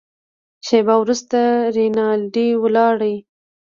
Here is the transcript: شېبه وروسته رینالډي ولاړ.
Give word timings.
شېبه 0.65 0.95
وروسته 0.99 1.39
رینالډي 1.75 2.47
ولاړ. 2.63 2.97